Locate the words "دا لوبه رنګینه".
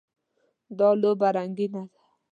0.77-1.81